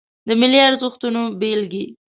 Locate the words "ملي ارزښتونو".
0.39-1.21